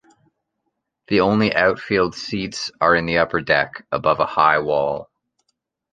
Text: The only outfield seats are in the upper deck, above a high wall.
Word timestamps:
The 1.09 1.19
only 1.19 1.53
outfield 1.53 2.15
seats 2.15 2.71
are 2.81 2.95
in 2.95 3.05
the 3.05 3.19
upper 3.19 3.39
deck, 3.39 3.85
above 3.91 4.19
a 4.19 4.25
high 4.25 4.57
wall. 4.57 5.11